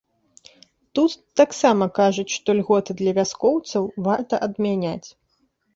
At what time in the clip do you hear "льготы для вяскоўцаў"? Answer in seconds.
2.61-3.83